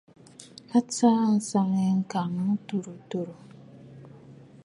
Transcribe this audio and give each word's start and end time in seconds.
A 0.77 0.79
tsaa 0.89 1.21
àŋsaŋ 1.27 1.69
yî 1.81 1.91
ŋ̀kàŋ 1.99 2.29
wà 2.45 2.53
tùrə̀ 2.67 2.97
tùrə̀. 3.09 3.37